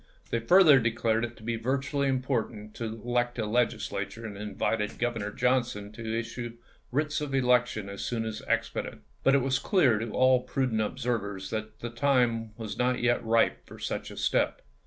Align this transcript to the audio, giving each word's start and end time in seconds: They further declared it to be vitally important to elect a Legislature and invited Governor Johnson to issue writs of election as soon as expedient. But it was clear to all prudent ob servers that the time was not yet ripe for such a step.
They 0.31 0.39
further 0.39 0.79
declared 0.79 1.23
it 1.23 1.37
to 1.37 1.43
be 1.43 1.57
vitally 1.57 2.07
important 2.07 2.73
to 2.77 2.85
elect 2.85 3.37
a 3.37 3.45
Legislature 3.45 4.25
and 4.25 4.35
invited 4.35 4.97
Governor 4.97 5.31
Johnson 5.31 5.91
to 5.91 6.19
issue 6.19 6.57
writs 6.91 7.21
of 7.21 7.35
election 7.35 7.87
as 7.87 8.03
soon 8.03 8.25
as 8.25 8.41
expedient. 8.47 9.03
But 9.21 9.35
it 9.35 9.43
was 9.43 9.59
clear 9.59 9.99
to 9.99 10.09
all 10.09 10.41
prudent 10.41 10.81
ob 10.81 10.97
servers 10.97 11.51
that 11.51 11.81
the 11.81 11.91
time 11.91 12.55
was 12.57 12.79
not 12.79 12.97
yet 12.99 13.23
ripe 13.23 13.63
for 13.67 13.77
such 13.77 14.09
a 14.09 14.17
step. 14.17 14.63